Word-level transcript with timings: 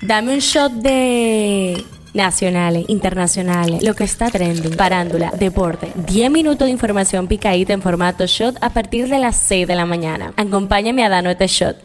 Dame 0.00 0.32
un 0.32 0.38
shot 0.38 0.72
de 0.74 1.84
nacionales, 2.14 2.84
internacionales, 2.88 3.82
lo 3.82 3.94
que 3.94 4.04
está 4.04 4.30
trending, 4.30 4.76
parándula, 4.76 5.32
deporte, 5.36 5.92
10 6.06 6.30
minutos 6.30 6.66
de 6.66 6.70
información 6.70 7.26
picadita 7.26 7.72
en 7.72 7.82
formato 7.82 8.24
shot 8.26 8.56
a 8.60 8.70
partir 8.70 9.08
de 9.08 9.18
las 9.18 9.34
6 9.36 9.66
de 9.66 9.74
la 9.74 9.86
mañana. 9.86 10.32
Acompáñame 10.36 11.04
a 11.04 11.08
darnos 11.08 11.32
este 11.32 11.48
shot. 11.48 11.76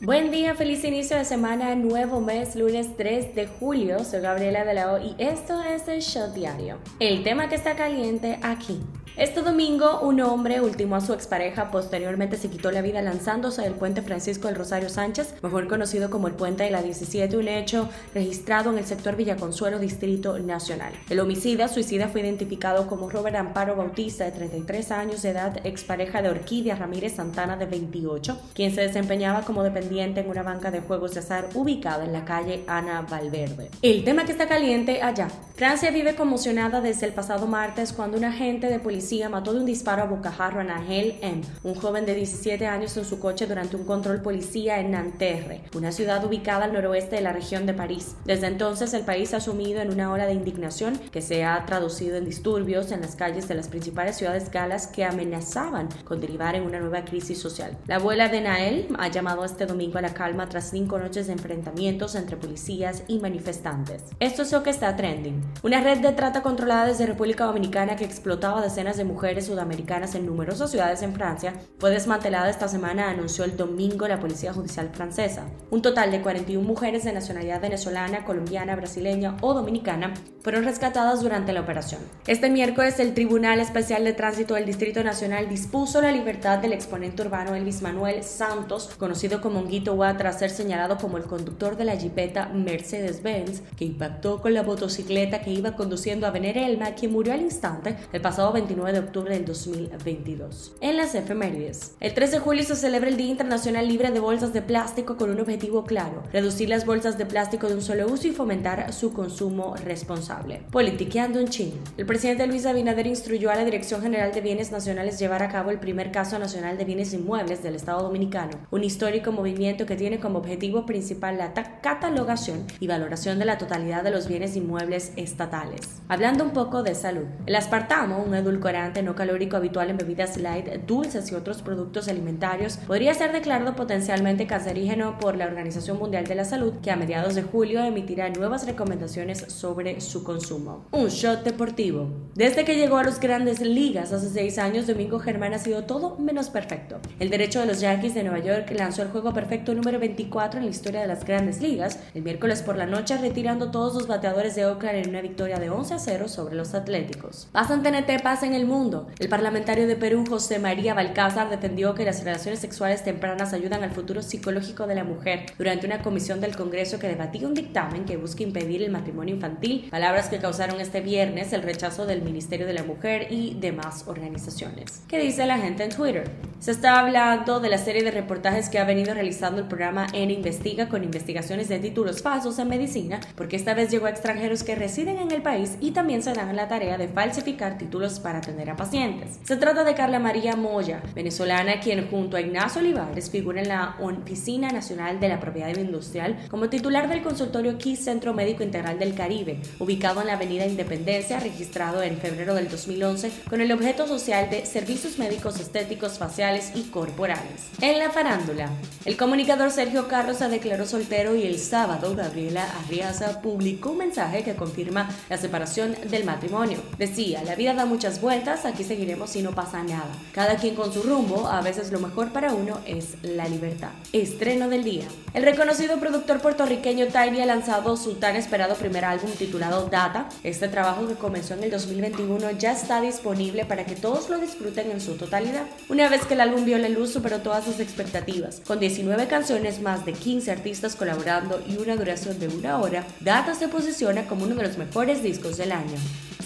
Buen 0.00 0.32
día, 0.32 0.54
feliz 0.54 0.82
inicio 0.82 1.16
de 1.16 1.24
semana, 1.24 1.74
nuevo 1.76 2.20
mes, 2.20 2.56
lunes 2.56 2.96
3 2.96 3.34
de 3.36 3.46
julio. 3.46 4.04
Soy 4.04 4.20
Gabriela 4.20 4.64
de 4.64 4.74
la 4.74 4.92
O 4.92 4.98
y 4.98 5.14
esto 5.18 5.62
es 5.62 5.86
el 5.86 6.00
Shot 6.00 6.34
Diario. 6.34 6.78
El 6.98 7.22
tema 7.22 7.48
que 7.48 7.54
está 7.54 7.76
caliente 7.76 8.38
aquí. 8.42 8.80
Este 9.18 9.42
domingo, 9.42 9.98
un 10.02 10.20
hombre 10.20 10.60
ultimó 10.60 10.94
a 10.94 11.00
su 11.00 11.12
expareja, 11.12 11.72
posteriormente 11.72 12.36
se 12.36 12.48
quitó 12.48 12.70
la 12.70 12.82
vida 12.82 13.02
lanzándose 13.02 13.62
del 13.62 13.72
puente 13.72 14.00
Francisco 14.00 14.46
del 14.46 14.54
Rosario 14.54 14.88
Sánchez, 14.88 15.34
mejor 15.42 15.66
conocido 15.66 16.08
como 16.08 16.28
el 16.28 16.34
puente 16.34 16.62
de 16.62 16.70
la 16.70 16.82
17, 16.82 17.36
un 17.36 17.48
hecho 17.48 17.88
registrado 18.14 18.70
en 18.70 18.78
el 18.78 18.86
sector 18.86 19.16
Villaconsuelo, 19.16 19.80
Distrito 19.80 20.38
Nacional. 20.38 20.92
El 21.10 21.18
homicida, 21.18 21.66
suicida, 21.66 22.06
fue 22.06 22.20
identificado 22.20 22.86
como 22.86 23.10
Robert 23.10 23.34
Amparo 23.34 23.74
Bautista, 23.74 24.24
de 24.24 24.30
33 24.30 24.92
años 24.92 25.22
de 25.22 25.30
edad, 25.30 25.66
expareja 25.66 26.22
de 26.22 26.28
Orquídea 26.28 26.76
Ramírez 26.76 27.16
Santana, 27.16 27.56
de 27.56 27.66
28, 27.66 28.40
quien 28.54 28.72
se 28.72 28.82
desempeñaba 28.82 29.42
como 29.42 29.64
dependiente 29.64 30.20
en 30.20 30.30
una 30.30 30.44
banca 30.44 30.70
de 30.70 30.78
juegos 30.80 31.14
de 31.14 31.20
azar 31.20 31.48
ubicada 31.54 32.04
en 32.04 32.12
la 32.12 32.24
calle 32.24 32.62
Ana 32.68 33.02
Valverde. 33.02 33.68
El 33.82 34.04
tema 34.04 34.24
que 34.24 34.30
está 34.30 34.46
caliente 34.46 35.02
allá. 35.02 35.26
Francia 35.56 35.90
vive 35.90 36.14
conmocionada 36.14 36.80
desde 36.80 37.06
el 37.06 37.12
pasado 37.12 37.48
martes 37.48 37.92
cuando 37.92 38.16
un 38.16 38.24
agente 38.24 38.68
de 38.68 38.78
policía 38.78 39.07
mató 39.30 39.54
de 39.54 39.60
un 39.60 39.66
disparo 39.66 40.02
a 40.02 40.06
bocajarro 40.06 40.60
a 40.60 40.64
Nahel 40.64 41.16
M., 41.22 41.40
un 41.62 41.74
joven 41.74 42.04
de 42.04 42.14
17 42.14 42.66
años 42.66 42.94
en 42.96 43.06
su 43.06 43.18
coche 43.18 43.46
durante 43.46 43.76
un 43.76 43.84
control 43.84 44.20
policía 44.20 44.80
en 44.80 44.90
Nanterre, 44.90 45.62
una 45.74 45.92
ciudad 45.92 46.22
ubicada 46.24 46.66
al 46.66 46.74
noroeste 46.74 47.16
de 47.16 47.22
la 47.22 47.32
región 47.32 47.64
de 47.64 47.72
París. 47.72 48.16
Desde 48.26 48.48
entonces 48.48 48.92
el 48.92 49.04
país 49.04 49.32
ha 49.32 49.40
sumido 49.40 49.80
en 49.80 49.90
una 49.90 50.12
ola 50.12 50.26
de 50.26 50.34
indignación 50.34 50.98
que 51.10 51.22
se 51.22 51.44
ha 51.44 51.64
traducido 51.64 52.16
en 52.16 52.26
disturbios 52.26 52.92
en 52.92 53.00
las 53.00 53.16
calles 53.16 53.48
de 53.48 53.54
las 53.54 53.68
principales 53.68 54.16
ciudades 54.16 54.50
galas 54.50 54.86
que 54.86 55.04
amenazaban 55.04 55.88
con 56.04 56.20
derivar 56.20 56.54
en 56.54 56.64
una 56.64 56.78
nueva 56.78 57.06
crisis 57.06 57.40
social. 57.40 57.78
La 57.86 57.96
abuela 57.96 58.28
de 58.28 58.42
Nael 58.42 58.88
ha 58.98 59.08
llamado 59.08 59.44
este 59.44 59.64
domingo 59.64 59.96
a 59.98 60.02
la 60.02 60.12
calma 60.12 60.50
tras 60.50 60.68
cinco 60.68 60.98
noches 60.98 61.28
de 61.28 61.32
enfrentamientos 61.32 62.14
entre 62.14 62.36
policías 62.36 63.04
y 63.08 63.20
manifestantes. 63.20 64.04
Esto 64.20 64.42
es 64.42 64.52
lo 64.52 64.62
que 64.62 64.70
está 64.70 64.94
trending. 64.96 65.40
Una 65.62 65.80
red 65.80 65.98
de 65.98 66.12
trata 66.12 66.42
controlada 66.42 66.86
desde 66.86 67.06
República 67.06 67.46
Dominicana 67.46 67.96
que 67.96 68.04
explotaba 68.04 68.60
decenas 68.60 68.97
de 68.98 69.04
mujeres 69.04 69.46
sudamericanas 69.46 70.14
en 70.14 70.26
numerosas 70.26 70.70
ciudades 70.70 71.00
en 71.00 71.14
Francia 71.14 71.54
fue 71.78 71.90
desmantelada 71.90 72.50
esta 72.50 72.68
semana, 72.68 73.08
anunció 73.08 73.44
el 73.44 73.56
domingo 73.56 74.06
la 74.06 74.20
Policía 74.20 74.52
Judicial 74.52 74.90
francesa. 74.92 75.46
Un 75.70 75.80
total 75.80 76.10
de 76.10 76.20
41 76.20 76.66
mujeres 76.66 77.04
de 77.04 77.14
nacionalidad 77.14 77.62
venezolana, 77.62 78.24
colombiana, 78.24 78.76
brasileña 78.76 79.36
o 79.40 79.54
dominicana 79.54 80.12
fueron 80.42 80.64
rescatadas 80.64 81.22
durante 81.22 81.52
la 81.52 81.60
operación. 81.60 82.00
Este 82.26 82.50
miércoles, 82.50 83.00
el 83.00 83.14
Tribunal 83.14 83.60
Especial 83.60 84.04
de 84.04 84.12
Tránsito 84.12 84.54
del 84.54 84.66
Distrito 84.66 85.02
Nacional 85.02 85.48
dispuso 85.48 86.00
la 86.00 86.12
libertad 86.12 86.58
del 86.58 86.72
exponente 86.72 87.22
urbano 87.22 87.54
Elvis 87.54 87.82
Manuel 87.82 88.22
Santos, 88.24 88.90
conocido 88.98 89.40
como 89.40 89.60
Honguito 89.60 89.94
Wa, 89.94 90.16
tras 90.16 90.38
ser 90.38 90.50
señalado 90.50 90.98
como 90.98 91.16
el 91.16 91.24
conductor 91.24 91.76
de 91.76 91.84
la 91.84 91.96
jipeta 91.96 92.48
Mercedes-Benz, 92.48 93.62
que 93.76 93.84
impactó 93.84 94.40
con 94.40 94.54
la 94.54 94.62
motocicleta 94.62 95.40
que 95.40 95.50
iba 95.50 95.76
conduciendo 95.76 96.26
a 96.26 96.30
Venerelma, 96.30 96.94
quien 96.94 97.12
murió 97.12 97.32
al 97.32 97.42
instante 97.42 97.96
el 98.12 98.20
pasado 98.20 98.52
29 98.52 98.87
de 98.92 99.00
octubre 99.00 99.34
del 99.34 99.44
2022. 99.44 100.76
En 100.80 100.96
las 100.96 101.14
efemérides, 101.14 101.94
el 102.00 102.14
3 102.14 102.30
de 102.32 102.38
julio 102.38 102.64
se 102.64 102.76
celebra 102.76 103.08
el 103.08 103.16
Día 103.16 103.28
Internacional 103.28 103.88
Libre 103.88 104.10
de 104.10 104.20
Bolsas 104.20 104.52
de 104.52 104.62
Plástico 104.62 105.16
con 105.16 105.30
un 105.30 105.40
objetivo 105.40 105.84
claro, 105.84 106.22
reducir 106.32 106.68
las 106.68 106.86
bolsas 106.86 107.18
de 107.18 107.26
plástico 107.26 107.68
de 107.68 107.74
un 107.74 107.82
solo 107.82 108.06
uso 108.06 108.28
y 108.28 108.32
fomentar 108.32 108.92
su 108.92 109.12
consumo 109.12 109.74
responsable. 109.84 110.62
Politiqueando 110.70 111.40
en 111.40 111.48
China. 111.48 111.76
El 111.96 112.06
presidente 112.06 112.46
Luis 112.46 112.66
Abinader 112.66 113.06
instruyó 113.06 113.50
a 113.50 113.56
la 113.56 113.64
Dirección 113.64 114.00
General 114.00 114.32
de 114.32 114.40
Bienes 114.40 114.70
Nacionales 114.70 115.18
llevar 115.18 115.42
a 115.42 115.48
cabo 115.48 115.70
el 115.70 115.80
primer 115.80 116.12
caso 116.12 116.38
nacional 116.38 116.78
de 116.78 116.84
bienes 116.84 117.12
inmuebles 117.12 117.62
del 117.62 117.74
Estado 117.74 118.02
Dominicano, 118.02 118.52
un 118.70 118.84
histórico 118.84 119.32
movimiento 119.32 119.86
que 119.86 119.96
tiene 119.96 120.20
como 120.20 120.38
objetivo 120.38 120.86
principal 120.86 121.36
la 121.38 121.52
catalogación 121.82 122.64
y 122.80 122.86
valoración 122.86 123.38
de 123.38 123.44
la 123.44 123.58
totalidad 123.58 124.04
de 124.04 124.12
los 124.12 124.28
bienes 124.28 124.56
inmuebles 124.56 125.12
estatales. 125.16 125.80
Hablando 126.08 126.44
un 126.44 126.52
poco 126.52 126.82
de 126.82 126.94
salud, 126.94 127.26
el 127.46 127.56
aspartamo, 127.56 128.22
un 128.22 128.34
edulcorante 128.34 128.67
no 129.02 129.14
calórico 129.14 129.56
habitual 129.56 129.90
en 129.90 129.96
bebidas 129.96 130.36
light, 130.36 130.66
dulces 130.86 131.32
y 131.32 131.34
otros 131.34 131.62
productos 131.62 132.08
alimentarios, 132.08 132.76
podría 132.86 133.14
ser 133.14 133.32
declarado 133.32 133.74
potencialmente 133.74 134.46
cancerígeno 134.46 135.18
por 135.18 135.36
la 135.36 135.46
Organización 135.46 135.98
Mundial 135.98 136.26
de 136.26 136.34
la 136.34 136.44
Salud, 136.44 136.74
que 136.82 136.90
a 136.90 136.96
mediados 136.96 137.34
de 137.34 137.42
julio 137.42 137.82
emitirá 137.82 138.28
nuevas 138.28 138.66
recomendaciones 138.66 139.38
sobre 139.48 140.00
su 140.00 140.22
consumo. 140.22 140.84
Un 140.90 141.08
shot 141.08 141.44
deportivo. 141.44 142.08
Desde 142.34 142.64
que 142.64 142.76
llegó 142.76 142.98
a 142.98 143.04
las 143.04 143.20
grandes 143.20 143.60
ligas 143.60 144.12
hace 144.12 144.28
seis 144.28 144.58
años, 144.58 144.86
Domingo 144.86 145.18
Germán 145.18 145.54
ha 145.54 145.58
sido 145.58 145.84
todo 145.84 146.18
menos 146.18 146.50
perfecto. 146.50 146.98
El 147.18 147.30
derecho 147.30 147.60
de 147.60 147.66
los 147.66 147.80
Yankees 147.80 148.14
de 148.14 148.22
Nueva 148.22 148.40
York 148.40 148.70
lanzó 148.76 149.02
el 149.02 149.08
juego 149.08 149.32
perfecto 149.32 149.74
número 149.74 149.98
24 149.98 150.58
en 150.58 150.66
la 150.66 150.70
historia 150.70 151.00
de 151.00 151.06
las 151.06 151.24
grandes 151.24 151.60
ligas 151.60 151.98
el 152.14 152.22
miércoles 152.22 152.62
por 152.62 152.76
la 152.76 152.86
noche, 152.86 153.16
retirando 153.16 153.70
todos 153.70 153.94
los 153.94 154.06
bateadores 154.06 154.54
de 154.54 154.66
Oakland 154.66 154.98
en 154.98 155.10
una 155.10 155.20
victoria 155.20 155.58
de 155.58 155.70
11 155.70 155.94
a 155.94 155.98
0 155.98 156.28
sobre 156.28 156.54
los 156.54 156.74
Atléticos. 156.74 157.48
Pasan 157.52 157.82
TNT, 157.82 158.22
pasa 158.22 158.46
en 158.46 158.54
el 158.58 158.66
mundo. 158.66 159.06
El 159.18 159.28
parlamentario 159.28 159.86
de 159.86 159.96
Perú, 159.96 160.24
José 160.28 160.58
María 160.58 160.94
Balcázar, 160.94 161.48
defendió 161.48 161.94
que 161.94 162.04
las 162.04 162.22
relaciones 162.24 162.58
sexuales 162.58 163.04
tempranas 163.04 163.52
ayudan 163.52 163.82
al 163.82 163.92
futuro 163.92 164.20
psicológico 164.20 164.86
de 164.86 164.96
la 164.96 165.04
mujer 165.04 165.46
durante 165.56 165.86
una 165.86 166.02
comisión 166.02 166.40
del 166.40 166.56
Congreso 166.56 166.98
que 166.98 167.08
debatía 167.08 167.46
un 167.46 167.54
dictamen 167.54 168.04
que 168.04 168.16
busca 168.16 168.42
impedir 168.42 168.82
el 168.82 168.90
matrimonio 168.90 169.36
infantil, 169.36 169.88
palabras 169.90 170.28
que 170.28 170.38
causaron 170.38 170.80
este 170.80 171.00
viernes 171.00 171.52
el 171.52 171.62
rechazo 171.62 172.04
del 172.04 172.22
Ministerio 172.22 172.66
de 172.66 172.72
la 172.72 172.82
Mujer 172.82 173.28
y 173.30 173.54
demás 173.60 174.04
organizaciones. 174.06 175.02
¿Qué 175.08 175.18
dice 175.20 175.46
la 175.46 175.58
gente 175.58 175.84
en 175.84 175.90
Twitter? 175.90 176.30
Se 176.58 176.72
está 176.72 176.98
hablando 176.98 177.60
de 177.60 177.68
la 177.68 177.78
serie 177.78 178.02
de 178.02 178.10
reportajes 178.10 178.68
que 178.68 178.80
ha 178.80 178.84
venido 178.84 179.14
realizando 179.14 179.60
el 179.60 179.68
programa 179.68 180.08
N 180.12 180.32
Investiga 180.32 180.88
con 180.88 181.04
investigaciones 181.04 181.68
de 181.68 181.78
títulos 181.78 182.22
falsos 182.22 182.58
en 182.58 182.68
medicina, 182.68 183.20
porque 183.36 183.56
esta 183.56 183.74
vez 183.74 183.90
llegó 183.90 184.06
a 184.06 184.10
extranjeros 184.10 184.64
que 184.64 184.74
residen 184.74 185.18
en 185.18 185.30
el 185.30 185.42
país 185.42 185.76
y 185.80 185.92
también 185.92 186.22
se 186.22 186.32
dan 186.32 186.56
la 186.56 186.66
tarea 186.66 186.98
de 186.98 187.06
falsificar 187.06 187.78
títulos 187.78 188.18
para 188.18 188.40
tener 188.48 188.70
a 188.70 188.76
pacientes. 188.76 189.38
Se 189.44 189.56
trata 189.56 189.84
de 189.84 189.94
Carla 189.94 190.18
María 190.18 190.56
Moya, 190.56 191.02
venezolana, 191.14 191.80
quien 191.80 192.08
junto 192.08 192.36
a 192.36 192.40
Ignacio 192.40 192.80
Olivares 192.80 193.28
figura 193.30 193.60
en 193.60 193.68
la 193.68 193.96
Oficina 194.00 194.70
Nacional 194.70 195.20
de 195.20 195.28
la 195.28 195.38
Propiedad 195.38 195.76
Industrial 195.76 196.38
como 196.50 196.70
titular 196.70 197.08
del 197.08 197.22
consultorio 197.22 197.76
KISS 197.76 198.04
Centro 198.04 198.32
Médico 198.32 198.62
Integral 198.62 198.98
del 198.98 199.14
Caribe, 199.14 199.60
ubicado 199.78 200.22
en 200.22 200.28
la 200.28 200.34
Avenida 200.34 200.66
Independencia, 200.66 201.40
registrado 201.40 202.02
en 202.02 202.16
febrero 202.16 202.54
del 202.54 202.70
2011 202.70 203.30
con 203.50 203.60
el 203.60 203.70
objeto 203.70 204.06
social 204.06 204.48
de 204.48 204.64
servicios 204.64 205.18
médicos 205.18 205.60
estéticos 205.60 206.18
faciales 206.18 206.72
y 206.74 206.84
corporales. 206.84 207.68
En 207.82 207.98
la 207.98 208.10
farándula, 208.10 208.70
el 209.04 209.16
comunicador 209.16 209.70
Sergio 209.70 210.08
Carlos 210.08 210.38
se 210.38 210.48
declaró 210.48 210.86
soltero 210.86 211.36
y 211.36 211.42
el 211.42 211.58
sábado 211.58 212.16
Gabriela 212.16 212.66
Arriaza 212.84 213.42
publicó 213.42 213.90
un 213.90 213.98
mensaje 213.98 214.42
que 214.42 214.54
confirma 214.54 215.08
la 215.28 215.36
separación 215.36 215.96
del 216.10 216.24
matrimonio. 216.24 216.78
Decía, 216.98 217.42
la 217.44 217.54
vida 217.54 217.74
da 217.74 217.86
muchas 217.86 218.20
vueltas, 218.20 218.37
aquí 218.46 218.84
seguiremos 218.84 219.30
si 219.30 219.42
no 219.42 219.50
pasa 219.52 219.82
nada. 219.82 220.08
Cada 220.32 220.56
quien 220.56 220.76
con 220.76 220.92
su 220.92 221.02
rumbo, 221.02 221.48
a 221.48 221.60
veces 221.60 221.90
lo 221.90 221.98
mejor 221.98 222.30
para 222.30 222.54
uno 222.54 222.78
es 222.86 223.16
la 223.22 223.48
libertad. 223.48 223.90
Estreno 224.12 224.68
del 224.68 224.84
día. 224.84 225.04
El 225.34 225.42
reconocido 225.42 225.98
productor 225.98 226.40
puertorriqueño 226.40 227.06
Tiny 227.06 227.40
ha 227.40 227.46
lanzado 227.46 227.96
su 227.96 228.14
tan 228.14 228.36
esperado 228.36 228.76
primer 228.76 229.04
álbum 229.04 229.30
titulado 229.32 229.88
Data. 229.88 230.28
Este 230.44 230.68
trabajo 230.68 231.08
que 231.08 231.14
comenzó 231.14 231.54
en 231.54 231.64
el 231.64 231.70
2021 231.70 232.52
ya 232.52 232.72
está 232.72 233.00
disponible 233.00 233.64
para 233.64 233.84
que 233.84 233.96
todos 233.96 234.30
lo 234.30 234.38
disfruten 234.38 234.90
en 234.90 235.00
su 235.00 235.16
totalidad. 235.16 235.64
Una 235.88 236.08
vez 236.08 236.24
que 236.24 236.34
el 236.34 236.40
álbum 236.40 236.64
vio 236.64 236.78
la 236.78 236.88
luz 236.88 237.12
superó 237.12 237.40
todas 237.40 237.64
sus 237.64 237.80
expectativas. 237.80 238.62
Con 238.66 238.78
19 238.78 239.26
canciones, 239.26 239.82
más 239.82 240.06
de 240.06 240.12
15 240.12 240.52
artistas 240.52 240.94
colaborando 240.94 241.60
y 241.66 241.76
una 241.76 241.96
duración 241.96 242.38
de 242.38 242.48
una 242.48 242.78
hora, 242.78 243.04
Data 243.20 243.54
se 243.54 243.68
posiciona 243.68 244.26
como 244.26 244.44
uno 244.44 244.54
de 244.54 244.62
los 244.62 244.78
mejores 244.78 245.22
discos 245.22 245.56
del 245.56 245.72
año. 245.72 245.96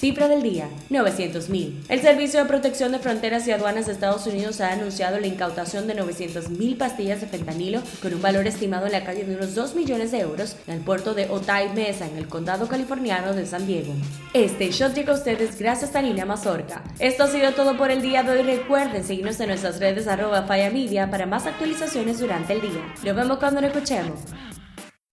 Cifra 0.02 0.26
del 0.26 0.42
día, 0.42 0.68
900.000. 0.90 1.81
El 1.88 2.00
Servicio 2.00 2.40
de 2.40 2.46
Protección 2.46 2.92
de 2.92 3.00
Fronteras 3.00 3.46
y 3.46 3.52
Aduanas 3.52 3.86
de 3.86 3.92
Estados 3.92 4.26
Unidos 4.26 4.60
ha 4.60 4.72
anunciado 4.72 5.18
la 5.18 5.26
incautación 5.26 5.86
de 5.86 5.96
900.000 5.96 6.78
pastillas 6.78 7.20
de 7.20 7.26
fentanilo 7.26 7.82
con 8.00 8.14
un 8.14 8.22
valor 8.22 8.46
estimado 8.46 8.86
en 8.86 8.92
la 8.92 9.04
calle 9.04 9.24
de 9.24 9.34
unos 9.34 9.54
2 9.54 9.74
millones 9.74 10.12
de 10.12 10.20
euros 10.20 10.56
en 10.66 10.74
el 10.74 10.80
puerto 10.80 11.12
de 11.12 11.28
Otay 11.28 11.70
Mesa, 11.74 12.06
en 12.06 12.16
el 12.16 12.28
condado 12.28 12.68
californiano 12.68 13.34
de 13.34 13.46
San 13.46 13.66
Diego. 13.66 13.92
Este 14.32 14.70
shot 14.70 14.94
llega 14.94 15.12
a 15.12 15.16
ustedes 15.16 15.58
gracias 15.58 15.94
a 15.94 16.02
Nina 16.02 16.24
Mazorca. 16.24 16.82
Esto 16.98 17.24
ha 17.24 17.28
sido 17.28 17.52
todo 17.52 17.76
por 17.76 17.90
el 17.90 18.00
día 18.00 18.22
de 18.22 18.30
hoy. 18.30 18.42
Recuerden 18.42 19.04
seguirnos 19.04 19.38
en 19.40 19.48
nuestras 19.48 19.80
redes 19.80 20.06
arroba 20.06 20.46
Media 20.72 21.10
para 21.10 21.26
más 21.26 21.46
actualizaciones 21.46 22.20
durante 22.20 22.54
el 22.54 22.60
día. 22.60 22.94
Nos 23.04 23.16
vemos 23.16 23.38
cuando 23.38 23.60
nos 23.60 23.70
escuchemos. 23.74 24.20